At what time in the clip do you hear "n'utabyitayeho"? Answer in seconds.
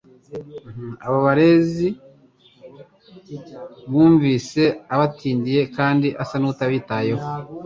6.39-7.25